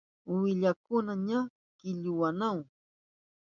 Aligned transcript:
Uwillakuna 0.31 1.13
ña 1.27 1.39
killuyanahun. 1.79 2.65